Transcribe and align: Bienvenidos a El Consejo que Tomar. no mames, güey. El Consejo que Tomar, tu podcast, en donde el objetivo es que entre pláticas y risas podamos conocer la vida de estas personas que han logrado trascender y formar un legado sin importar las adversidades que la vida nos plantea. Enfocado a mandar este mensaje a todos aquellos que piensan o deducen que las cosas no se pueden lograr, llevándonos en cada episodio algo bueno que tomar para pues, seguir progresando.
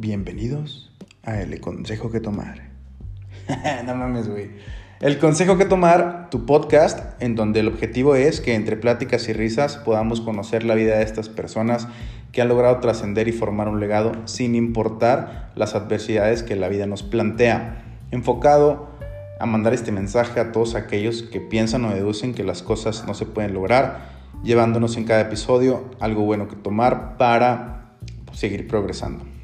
Bienvenidos 0.00 0.92
a 1.24 1.40
El 1.40 1.60
Consejo 1.60 2.12
que 2.12 2.20
Tomar. 2.20 2.68
no 3.84 3.96
mames, 3.96 4.28
güey. 4.28 4.50
El 5.00 5.18
Consejo 5.18 5.58
que 5.58 5.64
Tomar, 5.64 6.30
tu 6.30 6.46
podcast, 6.46 7.20
en 7.20 7.34
donde 7.34 7.58
el 7.58 7.66
objetivo 7.66 8.14
es 8.14 8.40
que 8.40 8.54
entre 8.54 8.76
pláticas 8.76 9.28
y 9.28 9.32
risas 9.32 9.76
podamos 9.76 10.20
conocer 10.20 10.62
la 10.62 10.76
vida 10.76 10.98
de 10.98 11.02
estas 11.02 11.28
personas 11.28 11.88
que 12.30 12.40
han 12.40 12.46
logrado 12.46 12.78
trascender 12.78 13.26
y 13.26 13.32
formar 13.32 13.66
un 13.66 13.80
legado 13.80 14.12
sin 14.26 14.54
importar 14.54 15.50
las 15.56 15.74
adversidades 15.74 16.44
que 16.44 16.54
la 16.54 16.68
vida 16.68 16.86
nos 16.86 17.02
plantea. 17.02 17.82
Enfocado 18.12 18.90
a 19.40 19.46
mandar 19.46 19.74
este 19.74 19.90
mensaje 19.90 20.38
a 20.38 20.52
todos 20.52 20.76
aquellos 20.76 21.24
que 21.24 21.40
piensan 21.40 21.84
o 21.86 21.90
deducen 21.92 22.34
que 22.34 22.44
las 22.44 22.62
cosas 22.62 23.04
no 23.08 23.14
se 23.14 23.26
pueden 23.26 23.52
lograr, 23.52 24.10
llevándonos 24.44 24.96
en 24.96 25.06
cada 25.06 25.22
episodio 25.22 25.90
algo 25.98 26.22
bueno 26.22 26.46
que 26.46 26.54
tomar 26.54 27.16
para 27.16 27.96
pues, 28.26 28.38
seguir 28.38 28.68
progresando. 28.68 29.37